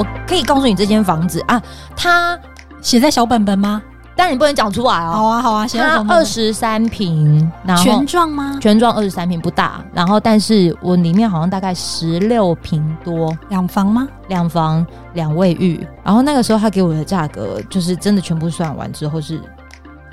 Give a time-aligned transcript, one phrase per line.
[0.00, 1.60] 我可以告诉你这间房子啊，
[1.94, 2.38] 它
[2.80, 3.82] 写在小本本吗？
[4.16, 5.12] 但你不能讲出来哦。
[5.12, 8.58] 好啊，好啊，它二十三平，然后全幢吗？
[8.60, 14.08] 全幢二十三平不大，然后但是我里面好像大概十六平多，两房吗？
[14.28, 19.38] 两房两卫浴，然后那个时候他给我的价格就是真的全部算完之后是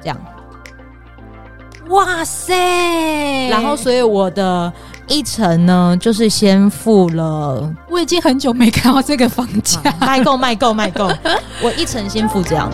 [0.02, 0.18] 这样。
[1.90, 3.48] 哇塞！
[3.50, 4.72] 然后所以我的
[5.08, 7.74] 一层呢，就是先付了。
[7.90, 11.10] 我已经很久没看到这个房价， 卖够卖够卖够，
[11.62, 12.70] 我一层先付这样。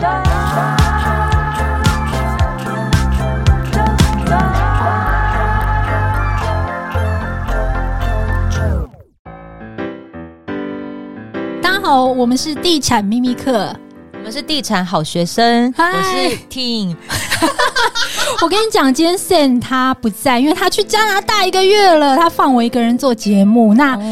[11.62, 13.72] 大家好，我们是地产秘密课，
[14.14, 16.96] 我们是地产好学生，Hi 我是 Ting。
[18.42, 23.74] 我跟你讲，今天 Sam 他不在，因为他去加拿大一个月了，他放我一个人做节目。
[23.74, 23.94] 那。
[23.94, 24.02] Oh.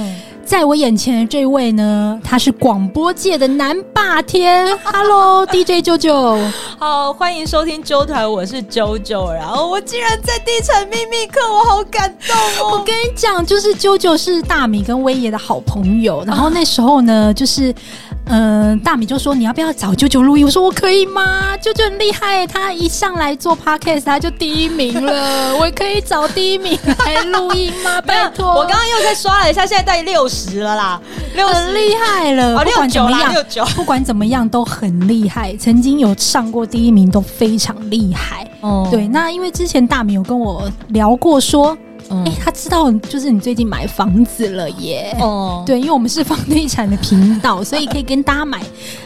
[0.45, 4.77] 在我眼前的这位呢，他是广播界的南霸天。
[4.84, 9.33] Hello，DJ 啾啾，好，欢迎收听啾团，我是啾啾。
[9.33, 12.72] 然后我竟然在地产秘密课，我好感动哦！
[12.72, 16.22] 我跟你讲，就是啾啾是大米跟威爷的好朋友。
[16.27, 20.44] 然后那时候呢，就是嗯、呃，大米就说你要不要找舅舅录音？
[20.44, 21.56] 我说我可以吗？
[21.58, 25.55] 舅舅很厉害，他一上来做 Podcast 他就第一名了。
[25.56, 28.00] 我可以找第一名来录音吗？
[28.00, 30.33] 拜托，我刚刚又在刷了一下，现在带六十。
[30.33, 31.00] 十了啦，
[31.36, 32.56] 六十很厉害了。
[32.56, 35.55] 哦、不管怎么样，六九，不管怎么样都很厉害。
[35.56, 38.50] 曾经有上过第一名，都非常厉害。
[38.62, 41.77] 哦，对，那因为之前大米有跟我聊过说。
[42.24, 45.16] 哎、欸，他知道就是你最近买房子了耶。
[45.20, 48.62] 哦，对，因为我们是房地产的频道，所以可以跟大家买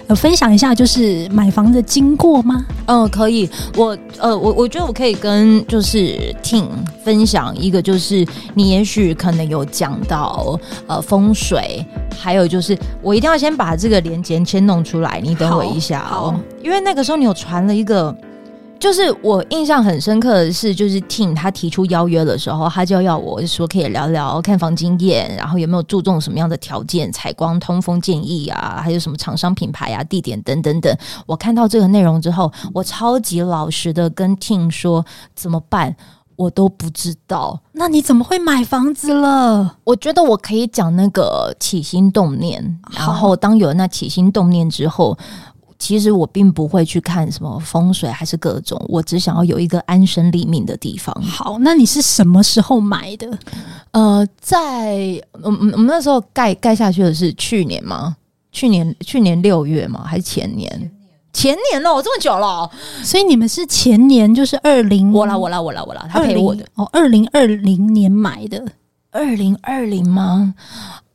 [0.09, 2.65] 呃分享一下，就是买房的经过吗？
[2.87, 3.49] 嗯，可以。
[3.77, 6.67] 我呃，我我觉得我可以跟就是 Ting
[7.05, 11.85] 分享一个，就是你也许可能有讲到呃风水，
[12.19, 18.15] 还有就是我一定要先把这个连接先弄出来，你等我一下哦，因为那个时候你有传了一个。
[18.79, 30.97] 就是我印象很深刻的是，就是 Ting 他提出邀约的时候，他就要我说可以聊聊看房经验，然后有没有注重什么样的条件，采光、通风建议啊，还有什么厂商品牌啊、地点等等等。
[31.27, 35.05] 我看到这个内容之后，我超级老实的跟 Ting 说
[35.35, 35.97] 怎么办，
[36.37, 37.59] 我都不知道。
[37.73, 39.77] 那你怎么会买房子了？
[39.85, 45.17] 我觉得我可以讲那个起心动念，然后当有了那起心动念之后。
[45.79, 51.15] 其实我并不会去看什么风水还是各种，我只想要有一个安身立命的地方。
[51.23, 53.39] 好，那你是什么时候买的？
[53.93, 58.17] 呃，在我们我们那时候盖盖下去的是去年吗？
[58.53, 60.03] 去年去年六月吗？
[60.07, 60.71] 还是前年？
[61.33, 62.71] 前年，前年了，这么久了，
[63.03, 68.67] 所以你们是前年就是二零我啦我啦我啦我啦，他陪我的哦，二零二零年买的，
[69.11, 70.55] 二零二零吗？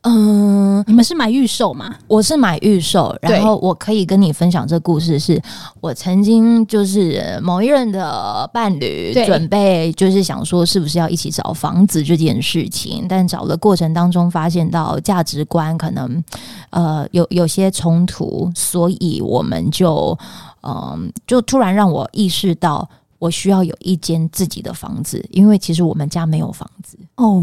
[0.04, 1.94] 嗯，你们是买预售吗？
[2.08, 5.42] 我是买预售，然后我可以跟你分享这故事是，是
[5.80, 16.24] 我曾经就是某一任的伴侣，准备就是想说是不是要一起找房子这件事情，但找的过程当中发现到价值观可能
[16.70, 20.18] 呃有有些冲突，所以我们就
[20.62, 20.98] 嗯、呃、
[21.28, 22.88] 就突然让我意识到。
[23.22, 27.40] 我需要有一间自己的房子，因为其实我们家没有房子哦，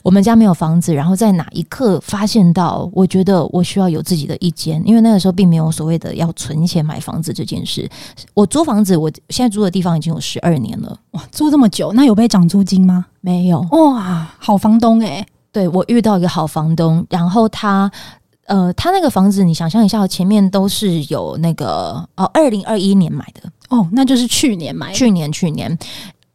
[0.00, 0.94] 我们家没有房子。
[0.94, 7.90] 然后在哪一刻发现到，我觉得我需要有自己的一间，因为那个时候并没有所谓的要存钱买房子这件事。
[8.32, 13.06] 我租房子，我现在租的地方已经有十二年了，哇，租这么久，那有被涨租金吗？
[13.20, 15.26] 没有，哇，好房东诶。
[15.50, 17.90] 对，我遇到一个好房东，然后他。
[18.48, 23.48] 呃，他那个房子，你想象一下，前面都是有那个哦，二零二一年买的。
[23.68, 25.78] 哦，那就是去年买的，去年去年，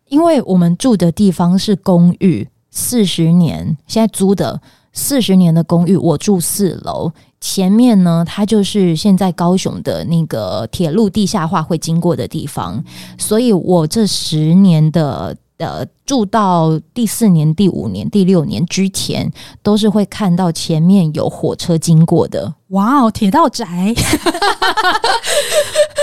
[0.10, 4.62] 因为我们住的地方是公寓，四十年，现在租的
[4.94, 12.84] 四十年的公寓，我住四楼，前面呢，它就是现在高雄的那个铁路地下化会经过的地方，
[13.18, 15.36] 所以我这十年的。
[15.58, 19.32] 呃，住到第四年、第五年、第六年之前，
[19.62, 22.56] 都是会看到前面有火车经过的。
[22.70, 23.66] 哇哦，铁道宅，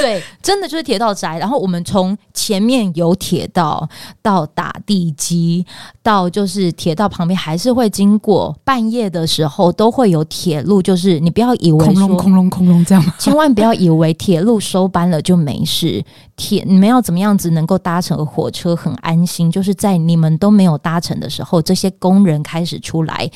[0.01, 1.37] 对，真的就是铁道宅。
[1.37, 3.89] 然后我们从前面有铁道
[4.23, 5.67] 到打地基，
[6.01, 10.81] 到就是铁道旁边还是会经过，半夜的时候都会有铁路。
[10.81, 16.05] 就是你不要以为空隆空隆空隆这样，千万不要以为铁路收班了就没事。
[16.37, 19.51] 铁你们要怎么样子能够搭乘火车很安心？
[19.51, 23.31] 就是在你们都没有搭乘的时候，这些工人开始出来，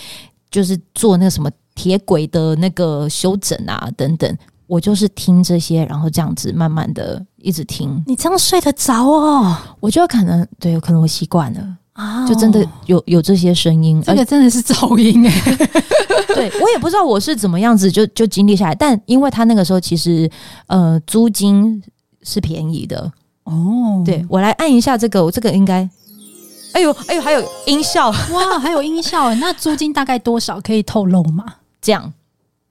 [0.51, 1.51] 就是做那个什么。
[1.77, 8.01] 铁轨的那个修整啊，等等，我就是听这些，然后这样子慢慢的一直听。
[8.07, 9.57] 你这样睡得着哦？
[9.81, 15.57] 我觉得可能对，可能我习惯了啊，就真的有有这些声音，这个真的是噪音哎。
[16.33, 20.31] 对，我也不知道我是怎么样子就就经历下来，但因为他那个时候其实
[20.69, 21.83] 呃租金
[22.23, 23.13] 是便宜的
[23.43, 24.01] 哦。
[24.07, 25.91] 对，我来按一下这个，我这个应该，
[26.75, 28.11] 哎呦哎呦，还有音效。
[28.11, 31.45] 哇，还有音效哎， 那租金大概多少可以透露吗？
[31.81, 32.13] 这样。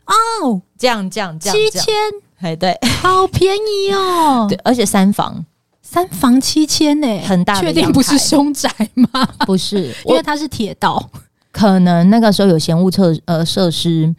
[0.06, 1.94] 哦，这样这样这样七千，
[2.42, 5.44] 哎对，好便宜哦， 对，而且三房。
[5.82, 9.26] 三房七千呢，很大的，确定不是凶宅吗？
[9.46, 11.10] 不是， 因为它是铁道，
[11.52, 14.14] 可能那个时候有嫌物设呃设施，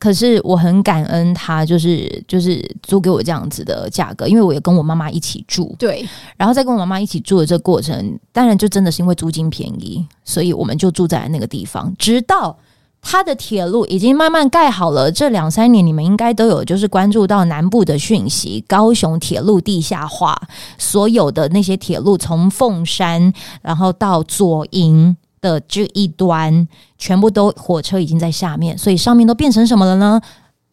[0.00, 6.04] 可是我很感恩他，就是就是租给我这样子的价格，因为我也跟我妈妈一起住，对，
[6.36, 12.58] 然后在跟我妈妈一起住的这个过程，当然就真的是因为租金便宜，所以我们就住在那个地方，直到。
[13.02, 20.38] 它的铁路已经慢慢盖好了，这两三年你们应该都有就是关注到南部的讯息，高雄铁路地下化，
[20.76, 23.32] 所有的那些铁路从凤山
[23.62, 30.20] 然后到左营的这一端，全部都火车已经在下面，所以上面都变成什么了呢？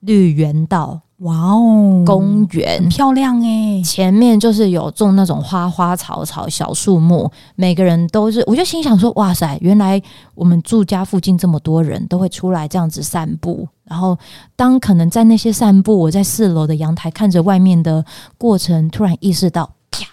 [0.01, 1.01] 绿园道。
[1.21, 9.99] 哇哦，公园漂亮诶，前面就是有种那种花花草草、小树木，每个人都是，我就心想说，哇塞，原来
[10.35, 13.67] 我们住家附近这么多人都会出来这样子散步。
[13.83, 14.15] 然后，
[14.55, 18.05] 当可能在那些散步，我在四楼的阳台看着外面的
[18.37, 20.05] 过程，突然意识到，啪，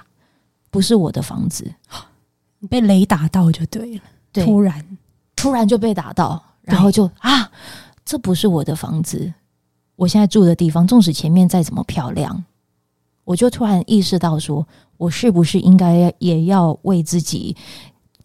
[0.71, 1.71] 不是我的房子，
[2.61, 4.01] 你被雷打到就对了，对，
[4.43, 4.85] 突然，
[5.37, 7.51] 突然就被打到，然后就啊，
[8.05, 9.33] 这不是我的房子。
[9.97, 12.45] 我现在住的地方，纵使前面再怎么漂亮，
[13.25, 14.67] 我就突然意识到说，说
[14.97, 17.57] 我是不是应该也要为自己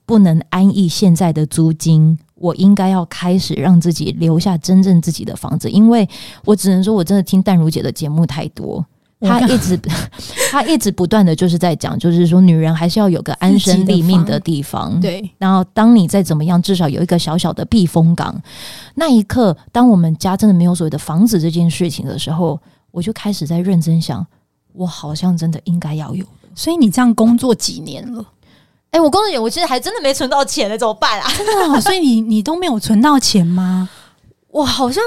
[0.06, 6.09] 不能安逸现在的租金，我应该要开始让自己留下真正自己的房子，因为
[6.45, 8.83] 我只能说，我真的听淡如姐的节目太多。
[9.21, 9.77] 他一直，
[10.50, 14.98] 他一直不断的就是在讲，就是说女人还是要有个安身立命的地方。
[15.01, 18.42] 对，然后当你再怎么样，至少有一个小小的避风港。
[18.95, 22.57] 那一刻，当我们家真的没有所谓的房子这件事情的时候，
[22.92, 24.25] 我就开始在认真想，
[24.71, 26.25] 我好像真的应该要有。
[26.56, 28.25] 所以你这样工作几年了？
[28.92, 31.30] 哎、欸，我工作年，我其实还真的没存到钱呢，怎么办啊？
[31.38, 33.89] 真的、哦，所以你你都没有存到钱吗？
[34.51, 35.04] 我好像。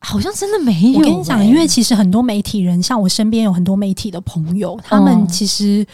[0.00, 0.96] 好像真的没有、欸。
[0.98, 5.86] 我跟你讲，因为其实很多媒体人，像我身边有很多媒体的朋友，他们其实。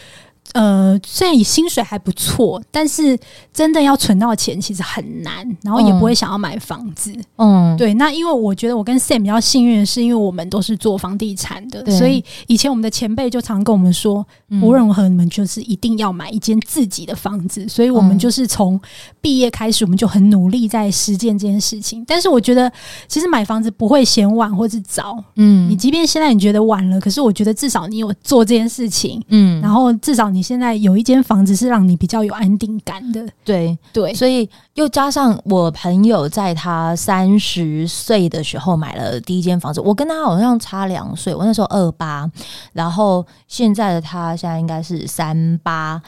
[0.53, 3.17] 呃，虽然你薪水还不错，但是
[3.53, 7.13] 真的要存到钱其实很难，然后也不会想要买房子。
[7.35, 7.93] 嗯，对。
[7.95, 14.25] 那因为我觉得我跟 Sam 比较幸运的是，因为我们都是做房地产的，所以以前我们的前辈就常跟我们说，
[14.61, 17.67] 无论如何你们就是一定要买一间自己的房子。
[17.67, 18.79] 所以我们就是从
[19.19, 22.03] 毕业开始，我们就很努力在实践这件事情。
[22.07, 22.71] 但是我觉得，
[23.07, 25.21] 其实买房子不会嫌晚或是早。
[25.35, 29.21] 嗯，你即便现在你觉得晚了，可是我觉得至少你有做这件事情。
[29.27, 30.36] 嗯，然后至少你。
[30.37, 42.29] 你现在有一间房子是让你比较有安定感的，对对，所以又加上我朋友在他三十岁的时候买了第一间房子，我跟他好像差两岁，我那时候二八，
[42.73, 45.99] 然后现在的他现在应该是三八。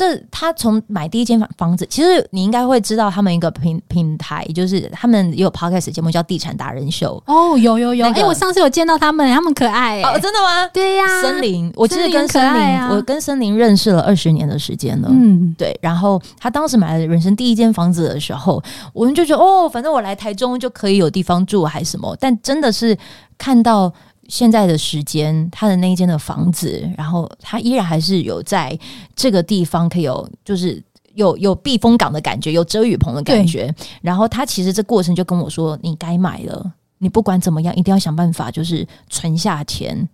[0.00, 7.22] 这他从买第一间房房子，其实你应该会知道他们一个平平台，就是他们也有 podcast 节目叫《地产达人秀》。
[7.30, 10.02] 哦，有有有，哎、那个欸，我上次有见到他们，他们可爱、欸。
[10.04, 10.66] 哦，真的吗？
[10.72, 15.08] 对呀、啊，森林，我其实跟森林，啊、我跟森林认识了二十年的时间了。
[15.12, 15.78] 嗯，对。
[15.82, 18.62] 然后他当时买了人生第一间房子的时候，
[18.94, 22.16] 我们就觉得哦，反正我来台中就可以有地方住，还什么。
[22.18, 22.96] 但真的是
[23.36, 23.92] 看到。
[24.30, 28.78] 现在的时间，他的那一间的房子，然后他依然还是有在
[29.16, 30.80] 这个地方可以有，就是
[31.14, 33.74] 有有避风港的感觉，有遮雨棚的感觉。
[34.00, 40.08] 然后他其实这过程就跟我说：“你该买了，你不管怎么样，一定要想办法，就是存下钱。”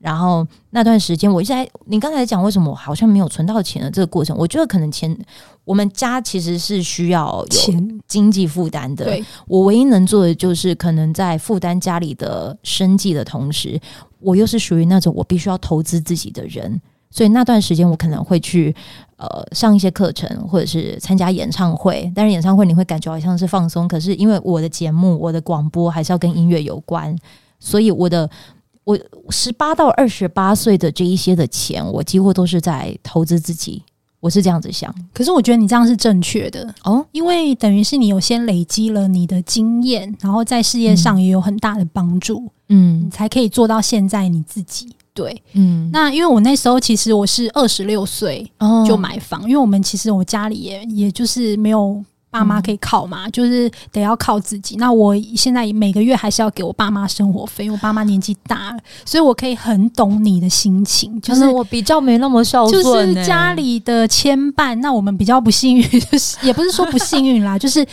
[0.00, 5.14] 然后那段时间，我一直在你刚才讲为什么我好像没有存到钱的这个过程，我觉得可能钱
[5.62, 9.04] 我们家其实是需要钱经济负担的。
[9.04, 13.78] 对，我唯一能做的就是可能在负担家里的生计的同时，
[14.20, 16.80] 我又是属于那种我必须要投资自己的人，
[17.10, 18.74] 所以那段时间我可能会去
[19.18, 22.10] 呃上一些课程，或者是参加演唱会。
[22.14, 27.14] 但是演唱会你会感觉好像是放松，可是因为我的节目、我的广播还是要跟音乐有关，
[27.58, 28.30] 所以我的。
[28.90, 33.82] 我十八到二十八岁的这一些的钱，我几乎都是在投资自己。
[34.20, 44.94] 我是这样子想，可是我觉得你这样是正确的哦，因为等于是你有先累积了你的经验，然后在事业上也有很大的帮助，嗯，你才可以做到现在你自己。
[45.14, 48.46] 对，嗯，那因为我那时候其实我是二十六岁
[48.86, 52.04] 就买房，哦，因为我们其实我家里也也就是没有。
[52.30, 54.76] 爸妈可以靠嘛，嗯、就是得要靠自己。
[54.76, 61.20] 那我现在每个月还是要给我爸妈生活费，因为我爸妈年纪大了，所以我可以很懂你的心情。
[61.20, 64.74] 就是我比较没那么孝顺，就是家里的牵绊。
[64.76, 67.84] 那我们比较不幸运，就是也不是说不幸运啦， 就是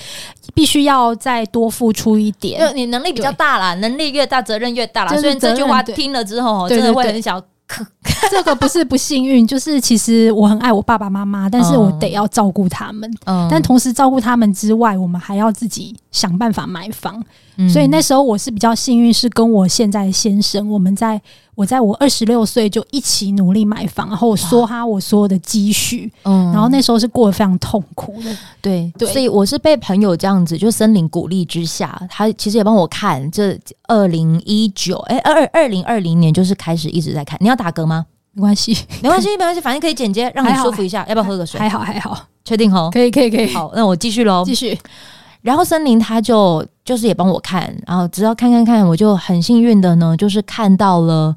[0.54, 2.60] 必须要再多付出一点。
[2.60, 5.18] 就你能力比较大啦，能力越大，责任越大啦。
[5.18, 7.42] 所以这句话听了之后，真的会很想。
[8.32, 13.12] 这个不是不幸运，就是其实我很爱我爸爸妈妈，但是我得要照顾他们。
[13.26, 17.24] 嗯，但同时照顾他们之外，我们还要自己想办法买房。
[17.58, 21.22] 嗯，所以那时候我是比较幸运，是跟我现在的先生，我们在。
[21.58, 38.06] 我在我二十六岁就一起努力买房，然后我梭哈我所有的积蓄，嗯，然后那时候是过得非常痛苦的，对对，所以我是被朋友这样子就森林鼓励之下，他其实也帮我看这二零一九哎二二零二零年就是开始一直在看，你要打嗝吗？
[38.34, 41.60] 没关系，没关系，没关系，反正可以剪接，让你舒服一下，要不要喝个水？
[41.60, 42.92] 还好还好，确定齁？
[42.92, 44.78] 可以可以可以，好，那我继续喽，继续。
[45.42, 51.36] 然后森林他就就是也帮我看，然后只要看看看，我就很幸运的呢，就是看到了。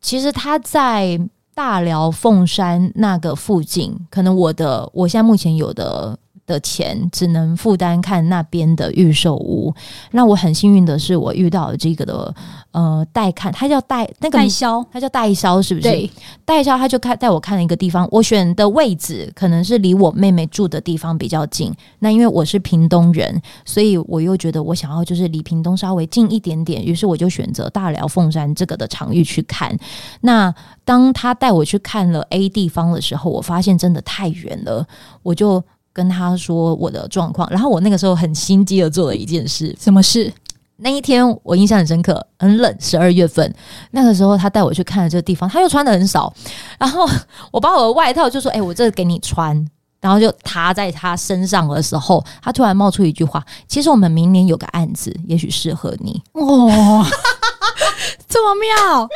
[0.00, 1.20] 其实他在
[1.54, 9.74] 大寮凤山那个附近，可能我的我现在目前有的的钱只能负担看那边的预售屋。
[10.12, 12.34] 那我很幸运的是，我遇到了这个的。
[12.72, 15.90] 呃，代看，他叫代那个代销，他叫代销，是不是？
[15.90, 16.10] 对，
[16.42, 21.70] 代销他就看带我看了一个地方，我选的位置可能是离我妹妹住的地方比较近。
[21.98, 29.76] 那因为我是屏东人，所以我又觉得我想要就是离屏东稍微近一点点，于是我就选择大寮凤山这个的场域去看。
[30.22, 34.86] 那当他带我去看了 A 地方的时候，我发现真的太远了，
[35.22, 37.48] 我就跟他说我的状况。
[37.50, 40.32] 然后我那个时候很心机的做了一件事，什么事？
[40.78, 43.54] 那一天我印象很深刻，很冷，十二月份
[43.92, 46.32] 那个时候，他带我去看了这个地方，他又穿的很少，
[46.78, 47.08] 然后
[47.52, 49.64] 我把我的外套就说：“哎、欸，我这个给你穿。”
[50.02, 57.06] 然后就踏在他身上的时候，他突然冒出一句话：“其实我们明年有个案子，也许适合你。”哦，
[58.28, 59.08] 这么妙。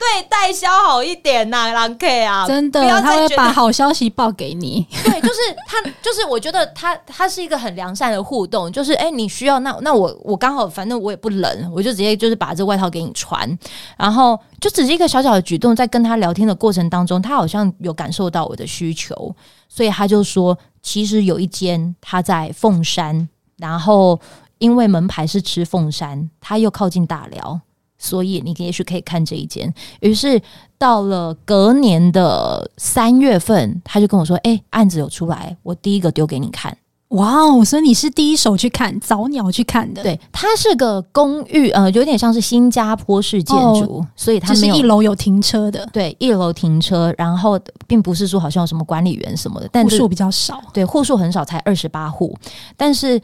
[0.00, 4.86] 对，代销好一点呐、啊，郎 K 啊，真的，他会把好消息报给你。
[5.04, 5.34] 对，就是
[5.66, 13.58] 他，就是我觉得他他是一个很良善的互动，就是哎，你需要那那我我刚好，反正我也不冷，我就直接就是把这外套给你穿，
[13.98, 19.36] 然后就只是一个小小的举动，在跟他聊天的过程当中，他好像有感受到我的需求，
[19.68, 23.28] 所以他就说，其实有一间他在凤山，
[23.58, 24.18] 然后
[24.56, 27.60] 因为门牌是吃凤山，他又靠近大寮。
[28.00, 29.72] 所以你也许可以看这一间。
[30.00, 30.40] 于是
[30.78, 36.76] 到了隔年的三月份，他就跟我说：“哎、欸，案子有出来，我第一个丢给你看。”
[37.10, 37.64] 哇哦！
[37.64, 40.00] 所以你是第一手去看，早鸟去看的。
[40.00, 45.84] 对，它是个公寓，呃，有点像是新加坡式建筑，哦、所以它是一楼有停车的。
[45.92, 50.62] 对，一楼停车，然后并不是说好像有什么管理员什么的，但户数比较少。
[50.72, 52.34] 对，户数很少，才二十八户，
[52.76, 53.20] 但是。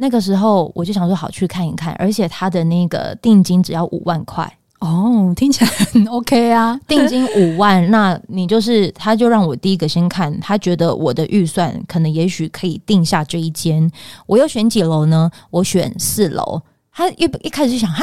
[0.00, 13.92] 那个时候我就想说好去看一看，而且他的那个定金只要五万块哦，听起来很 OK 啊，定金五万，那你就是他就让我第一个先看，他觉得我的预算可能也许可以定下这一间，
[14.24, 15.30] 我要选几楼呢？
[15.50, 18.02] 我选四楼，他一一开始就想哈，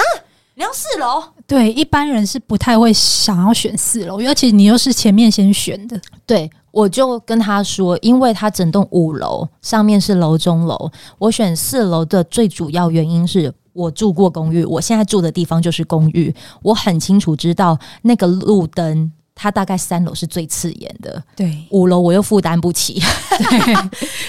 [0.53, 1.23] 你要四楼？
[1.47, 6.47] 对，一般人是不太会想要选四楼，尤其你又是前面先选的，对。
[6.77, 16.31] 我就跟他说，因为他整栋五楼上面是楼中楼，我选四楼的最主要原因是我住过公寓，我现在住的地方就是公寓，
[16.61, 23.01] 我很清楚知道那个路灯，它大概三楼是最刺眼的，对，五楼我又负担不起，
[23.39, 23.75] 对，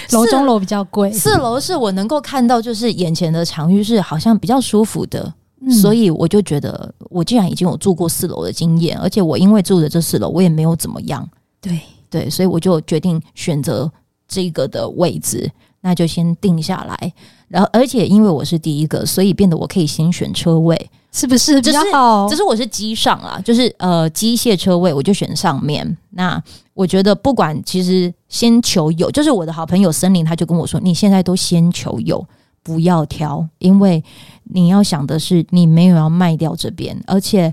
[0.17, 11.29] 楼中楼比较贵，四楼是我能够看到就是眼前的场域是好像比较舒服的，嗯，所以我就觉得我既然已经有住过四楼的经验，而且我因为住的这四楼我也没有怎么样，
[11.61, 11.79] 对。
[12.09, 13.91] 对，所以我就决定选择
[14.27, 15.49] 这个的位置，
[15.81, 17.13] 那就先定下来。
[17.47, 22.27] 然后，而且因为我是第一个，所以变得我可以先选车位，是不是比较好？
[22.29, 25.97] 只是我是机上啊，就是呃机械车位，我就选上面。
[26.11, 26.41] 那
[26.75, 32.23] 我觉得不管，其实先求有，就是我的好朋友森林，他就跟我说：“你现在都先求有，
[32.61, 34.03] 不要挑，因为
[34.43, 37.51] 你要想的是你没有要卖掉这边，而且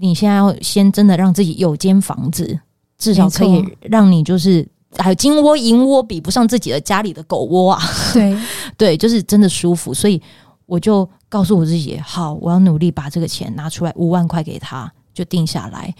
[0.00, 2.58] 你现在要先真的让自己有间房子。”
[3.00, 4.64] 至少可以让你就是
[4.96, 7.82] 还有金窝银窝比不上自己的家里的狗窝啊！
[8.12, 8.36] 对
[8.78, 10.20] 对，就是真的舒服，所以
[10.66, 15.92] 我就告诉我自己，好，我要努力把这个钱拿出来，五万块给他，就定下来。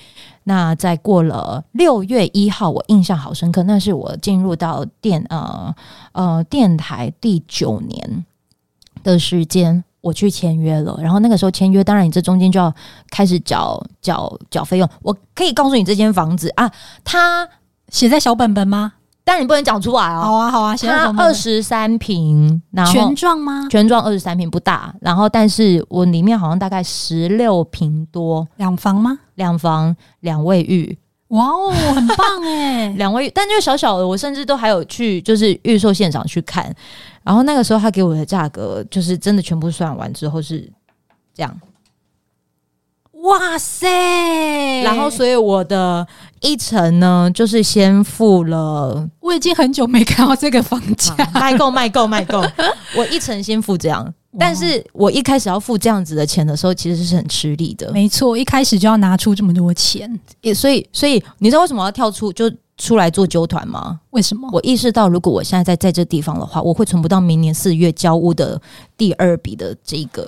[0.45, 5.75] 那在过了六月一号，我印象好深刻，那是我进入到电呃
[6.13, 8.25] 呃电台第九年
[9.03, 9.83] 的时间。
[10.01, 12.73] 我去签约了，然后那个时候签约，当然你这中间就要
[13.11, 14.89] 开始缴缴缴费用。
[15.03, 16.71] 我可以告诉你，这间房子啊，
[17.05, 17.49] 它
[17.89, 18.93] 写在小本本吗？
[19.23, 20.21] 但你不能讲出来哦。
[20.23, 23.69] 好啊，好啊，它二十三平，然后全幢吗？
[23.71, 29.19] 全幢二十三平不大，然后但是我里面好像大概十六平多，两房吗？
[29.35, 30.99] 两房两卫浴。
[31.29, 32.89] 哇哦，很棒哎！
[32.99, 36.75] 两卫浴，但就小小的，我甚至都还有去就是预售现场去看，
[37.23, 40.71] 然后那个时候他给我的价格就是真的全部算完之后是
[41.35, 41.61] 这样。
[43.23, 43.87] 哇塞！
[44.83, 46.07] 然后，所以我的
[46.41, 49.07] 一层呢，就是先付了。
[49.21, 52.43] 我已经很久没看到这个房价，卖够卖够卖够。
[52.97, 57.93] 我一层先付这样，但是我一开始要付这样子的钱的时候，其实是很吃力的。
[57.93, 64.01] 没错，一开始就要拿出这么多钱，也所以所以你知道为什么要跳出就出来做纠团吗？
[64.11, 64.49] 为什么？
[64.53, 68.61] 我意识到，如果我现在在在这地方的话，我会存不到明年四月交屋的
[68.97, 70.27] 第二笔的这个。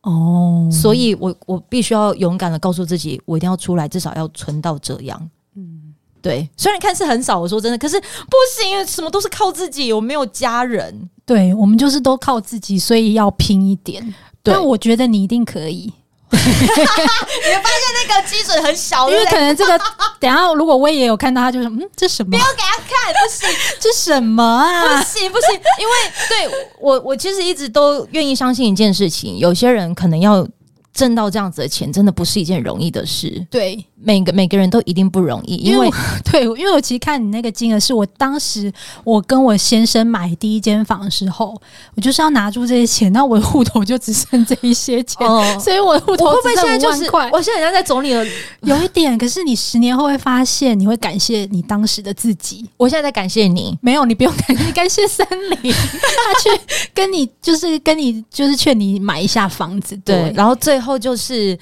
[0.00, 5.30] 哦，所以我我必须要勇敢的告诉自己，我一定要出来，至少要存到这样。
[5.56, 14.02] 嗯，对，虽然看似很少，我说真的，可是不行，什么都是靠自己，我没有家人，对，我们就是都靠自己，所以要拼一点。
[14.42, 15.92] 对，但我觉得你一定可以。
[16.34, 19.78] 你会发现那个基准很小，因为可能这个
[20.18, 22.30] 等下如果威也有看到，他就说嗯，这什么？
[22.30, 23.48] 不要给他看，不行，
[23.80, 24.98] 这什么啊？
[24.98, 25.92] 不行不行，因为
[26.28, 30.46] 对我我其实一直都愿意相信一件事情，有些人可能要
[30.94, 33.46] 挣到这样子的钱，真的不是一件容易的事。
[33.50, 33.84] 对。
[34.06, 35.88] 每个每个人都一定不容易，因为，
[36.30, 38.70] 对，因为我其实看你那个金额，是我当时
[39.02, 41.58] 我跟我先生买第一间房的时候，
[41.94, 48.22] 我就是要拿住这些钱，那我的户头就只剩这一些钱，哦、所以我的户头会不会现在就是我现在好像在总理了，
[48.60, 52.68] 有一点，可是你十年后会发现，你会感谢你当时的自己。
[52.76, 55.26] 我现在在感谢你，没有，你不用感谢，你感谢森
[55.62, 56.60] 林， 他去
[56.92, 61.58] 跟你就是跟你就是劝你买一下房子，对，对，然后最后就是。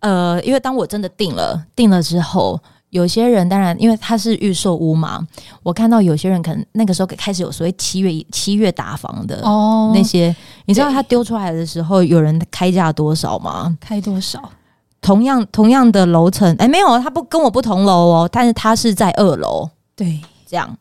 [0.00, 5.26] 呃，因为当我真的定了定了之后，有些人当然因为他是预售屋嘛，
[5.62, 13.74] 我看到有些人可能那个时候开始有所谓七月七月打房的哦，那些你知道他丢出来的时候，有人开价多少吗？
[13.80, 14.46] 开多少？
[15.00, 19.66] 同样同样的楼层，哎，没有，他不跟我不同楼哦，但是他是在二楼，
[19.96, 20.76] 对，这样，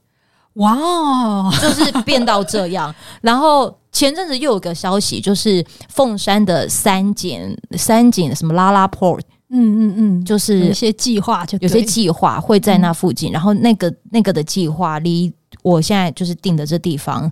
[0.55, 3.73] 哇哦， 就是变到这样，然后。
[3.93, 13.31] 前阵子又有个消息，就是凤山的三井三井什么拉拉 port，嗯嗯嗯，就是有些计划，就有些计划会在那附近。
[13.31, 17.31] 嗯、然后那个那个的计划离我现在就是定的这地方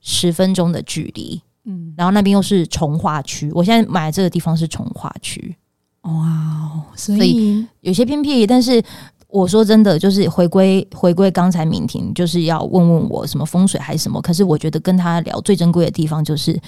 [0.00, 5.56] 十分钟的距离，嗯，然后那边又是从化区，我现在买的这个地方是从化区，
[6.02, 8.82] 哇，所以，所以有些偏僻，但是。
[9.32, 14.20] 我说真的，就是回归回归刚才敏婷，就是要问问我什么风水还是什么。
[14.20, 16.60] 可是我觉得跟他聊最珍贵的地方，就是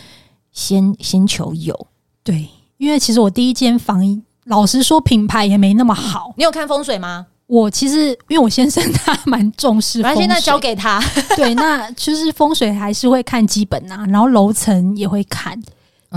[0.53, 1.87] 先先求有。
[2.23, 2.49] 对，
[2.79, 6.33] 因为其实我第一间房，老实说品牌也没那么好。
[6.37, 7.27] 你有看风水吗？
[7.49, 11.03] 我其实因为我先生 他蛮重视反正，现在交给他。
[11.37, 15.61] 对，那就是风水还是会看基本啊，然后楼层也会看。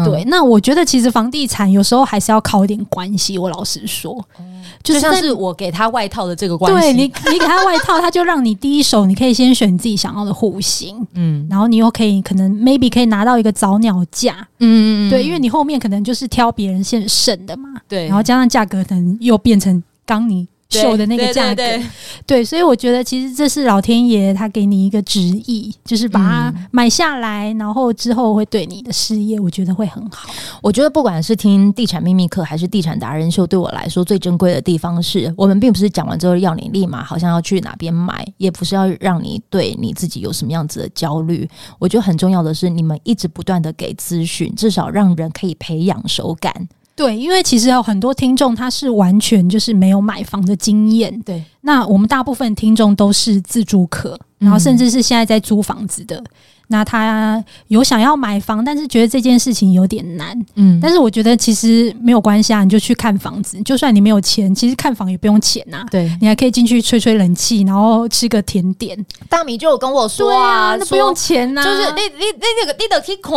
[0.04, 3.38] 对，那我觉得其实房地产有时候还是要靠一点关系。
[3.38, 6.80] 我老实说，嗯、就像是我给他外套的这个关系。
[6.80, 20.48] 对你，你给他外套，他就让你第一手，你可以先选自己想要的户型，嗯，然后你又可以可能 maybe 可以拿到一个早鸟价，嗯，对，因为你后面可能就是挑别人先剩的嘛，对，然后加上价格可能又变成刚你。
[20.70, 21.88] 秀的那个价格，对，对，对，
[22.26, 30.30] 对，所以我觉得其实这是老天爷他给你一个旨意，就是把它买下来，然后之后会对你的事业，我觉得会很好。
[30.62, 41.48] 我觉得不管是听地产秘密课还是地产达人秀，对我来说最珍贵的地方是我们并不是讲完之后要你立马好像要去哪边买，也不是要让你对你自己有什么样子的焦虑。
[41.80, 46.68] 我觉得很重要的是，你们一直不断的给资讯，至少让人可以培养手感。
[46.96, 51.20] 对，因为其实有很多听众他是完全就是没有买房的经验。
[51.24, 56.16] 对，那我们大部分听众都是自住客，然后甚至是现在在租房子的。
[56.16, 56.26] 嗯、
[56.70, 60.40] 那他有想要买房，但是觉得这件事情有点难。
[60.56, 63.62] 嗯，但是我觉得其实没有关系啊，你就去看房子。
[63.64, 65.86] 就算你没有钱，其实看房也不用钱呐、啊。
[65.92, 68.98] 对，你还可以进去吹吹冷气，然后吃个甜点。
[69.28, 73.34] 大米就有跟我说啊，那不用钱呐、啊，就是你你你那个你得去看。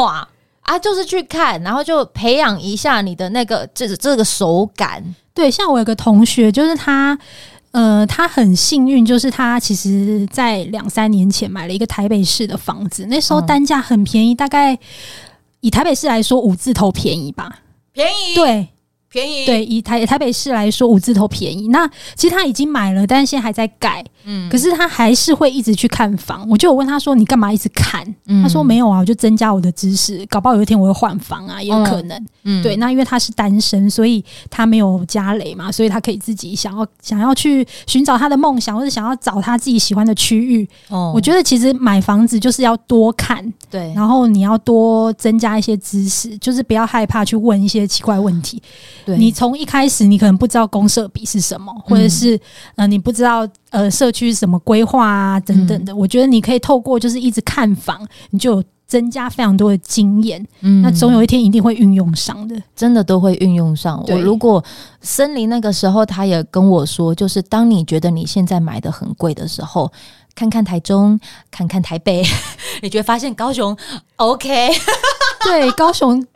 [0.68, 5.02] 啊，就是去看，然后就培养一下你的那个这这个手感。
[5.32, 7.18] 对，像我有个同学，就是他，
[7.70, 14.78] 呃，他很幸运，就是他其实在两三年前买了一个台北市的房子，那时候单价很便宜，嗯、大概
[15.60, 17.60] 以台北市来说五字头便宜吧，
[17.92, 18.34] 便宜。
[18.34, 18.68] 对，
[19.10, 19.46] 便宜。
[19.46, 21.68] 对，以台台北市来说，五字头便宜。
[21.68, 24.04] 那其实他已经买了，但是现在还在盖。
[24.24, 26.46] 嗯，可是他还是会一直去看房。
[26.50, 32.26] 我就有问他说：“你干嘛一直看？”嗯、他说：“没有啊，我就增加我的知识，搞不好有一天我会换房啊，也有可能。
[32.44, 40.68] 嗯”对，那因为他是单身，所以他没有家累嘛，所以他可以自己想要想要去寻找他的梦想，或者想要找他自己喜欢的区域。
[40.88, 48.60] 哦，我觉得其实买房子就是要多看，对，然后你要多增加一些知识，就是不要害怕去问一些奇怪问题。
[49.08, 52.40] 对，你从一开始你可能不知道公社比是什么，或者是、嗯、
[52.76, 53.48] 呃你不知道。
[53.70, 60.42] 呃，社区什么规划啊，等等的，嗯，我觉得你可以透过就是一直看房，你就增加非常多的经验。
[60.62, 64.02] 嗯，那总有一天一定会运用上的，真的都会运用上。
[64.08, 64.64] 我如果
[65.02, 69.92] 森林那个时候他也跟我说，就是当你觉得你现在买的很贵的时候，
[70.34, 72.24] 看看台中，看看台北，
[72.80, 73.76] 你就会发现高雄
[74.16, 74.70] OK。
[75.44, 76.26] 对，高雄。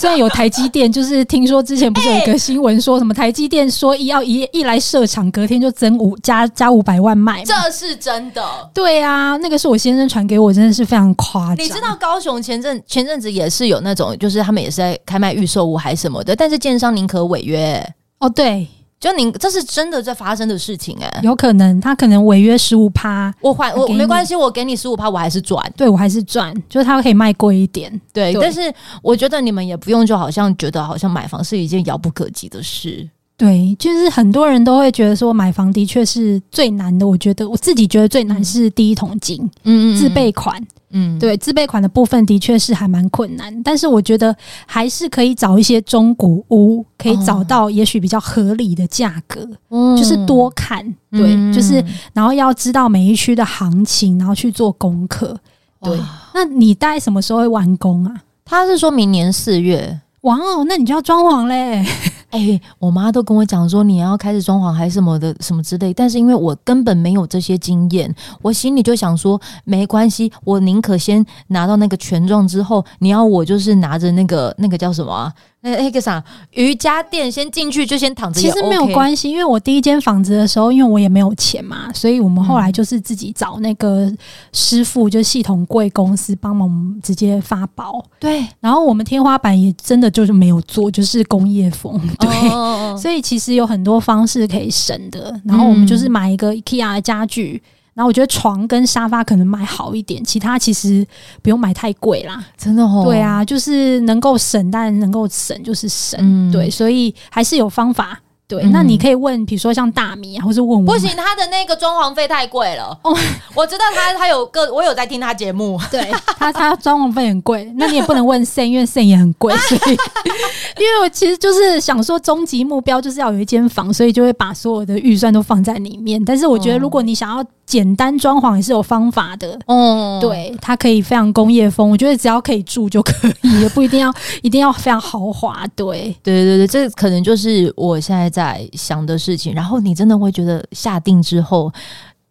[0.00, 8.42] 虽然有台积电，就是听说之前不是有一个新闻说什么台积电说一要一一来设厂，隔天就增五加加五百万卖，这是真的。
[8.72, 11.62] 对啊，那个是我先生传给我，真的是非常夸张。
[11.62, 17.86] 你知道高雄前阵前阵子也是有那种，就是他们也是在开卖预售屋还是什么的，但是建商宁可违约。
[18.20, 18.66] 哦，对。
[19.00, 27.90] 就你这是真的在发生的事情哎、欸，有可能他可能违约十五趴，我还我没关系，我给你十五趴，我还是赚，对我还是赚，就是他可以卖贵一点。
[28.12, 28.42] 对，对。
[28.42, 28.60] 但是
[29.02, 33.08] 我觉得你们也不用，就好像觉得好像买房是一件遥不可及的事，
[33.38, 40.62] 对，就是很多人都会觉得说买房的确是最难的，我觉得我自己觉得最难是第一桶金，嗯嗯，自备款。
[40.92, 44.34] 嗯，对，自备款的部分的确是还蛮困难，但是我觉得
[44.66, 55.38] 还是可以找一些中古屋，可以找到也许比较合理的价格，嗯，就是多看，对，嗯，就是然后要知道每一区的行情，然后去做功课。
[55.82, 55.98] 对，
[56.34, 58.14] 那你大概什么时候会完工啊？
[58.44, 60.00] 他是说明年四月。
[60.22, 61.82] 哇哦，那你就要装潢嘞！
[62.30, 75.32] 哎、我妈都跟我讲说你要开始装潢还是什么的什么之类，但是因为我根本没有这些经验，我心里就想说没关系，我宁可先拿到那个权状之后，你要我就是拿着那个那个叫什么、
[75.62, 84.10] 那那个啥瑜伽垫先进去就先躺着，OK，其实没有关系，因为我第一间房子的时候，因为我也没有钱嘛，所以我们后来就是自己找那个
[84.52, 88.02] 师傅，就系统柜公司帮忙直接发包。
[88.18, 92.00] 对，然后我们天花板也真的就是没有做，就是工业风。
[92.18, 95.38] 对，哦， 所以其实有很多方式可以省的。
[95.44, 97.62] 然后我们就是买一个 IKEA 的家具。
[98.00, 101.06] 然后我觉得床跟沙发可能买好一点，其他其实
[101.42, 102.42] 不用买太贵啦。
[102.56, 103.02] 真的哦。
[103.04, 106.18] 对啊，就是能够省，但能够省就是省。
[106.22, 108.18] 嗯，对，所以还是有方法。
[108.48, 110.84] 对，那你可以问，比如说像大米啊，或是问我。
[110.84, 112.98] 不行，他的那个装潢费太贵了。
[113.04, 113.16] 哦，
[113.54, 115.78] 我知道他他有个，我有在听他节目。
[115.88, 117.72] 对他，他装潢费很贵。
[117.78, 119.54] 那你也不能问 Sen，因为 Sen 也很贵。
[119.68, 126.20] 所以，因为我其实就是想说，终极目标就是要有一间房，所以就会把所有的预算都放在里面。
[126.24, 129.56] 但是我觉得，如果你想要简单装潢，也是有方法的。
[129.66, 131.88] 哦，对，它可以非常工业风。
[131.88, 133.12] 我觉得只要可以住就可
[133.44, 135.64] 以，也不一定要 一定要非常豪华。
[135.76, 138.40] 对，对对对，这可能就是我现在在。
[138.40, 141.70] 在想的事情，然后你真的会觉得下定之后，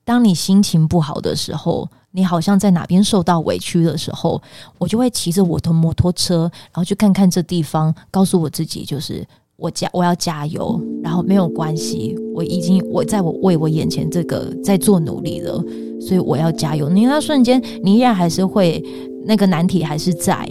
[0.04, 4.42] 当你心情不好的时候，你好像在哪边受到委屈的时候，
[4.80, 9.24] 我就会骑着我的摩托车，然后去看看这地方，告诉我自己，就是
[9.60, 15.64] 我加我要加油，然后没有关系，我已经我在我为我眼前这个在做努力了，
[16.00, 16.90] 所以我要加油。
[16.90, 18.84] 你那瞬间，你依然还是会
[19.26, 20.50] 那个难题还是在，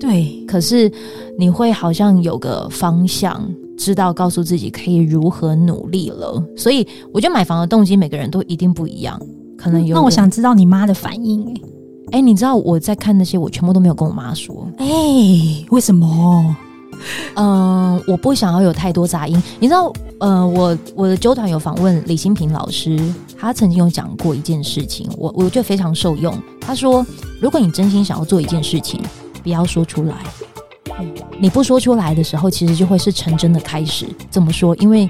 [0.00, 0.90] 对，可是
[1.38, 3.40] 你会好像有个方向。
[3.78, 9.16] 知道告诉自己可以如何努力了，所以我觉得买房的动机每个人都一定不一样，
[9.56, 9.94] 可能有。
[9.94, 11.62] 那我想知道你妈的反应诶、欸，
[12.10, 16.56] 诶、欸，你知道我在看那些，我全部都没有跟我妈说，诶、欸，为什么？
[17.34, 19.42] 嗯、呃，我不想要有太多杂音。
[19.60, 22.98] 你知道，呃，我我的纠团有访问李新平老师，
[23.38, 26.36] 他曾经有讲过一件事情，我我觉得非常受用。
[26.60, 27.04] 他说，
[27.40, 29.00] 如果你真心想要做一件事情，
[29.42, 30.14] 不要说出来。
[31.38, 34.08] 你不说出来的时候，其实就会是成真的开始。
[34.30, 34.74] 怎么说？
[34.76, 35.08] 因为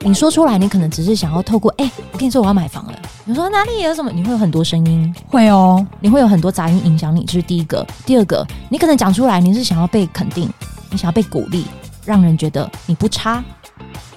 [0.00, 2.98] 你说出来，你可能只是想要透过哎、欸，我跟你说我要买房了。
[3.26, 4.10] 你说哪里有什么？
[4.10, 7.24] 你会有很多声音，会哦，你会有很多杂音影响你。
[7.24, 7.86] 这是第一个。
[8.06, 10.48] 第二个，你可能讲出来，你是想要被肯定，
[10.90, 11.66] 你想要被鼓励，
[12.04, 13.42] 让人觉得你不差。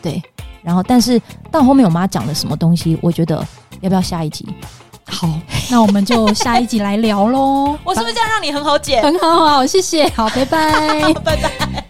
[0.02, 0.22] 对。
[0.64, 1.20] 然后，但是
[1.52, 3.44] 到后面我妈讲了什么东西，我觉得
[3.80, 4.48] 要不要下一集？
[5.06, 5.28] 好，
[5.72, 7.76] 那我们就下一集来聊喽。
[7.84, 9.02] 我是不是这样让你很好解？
[9.02, 10.08] 很好，好，谢谢。
[10.10, 11.81] 好，拜拜， 拜拜。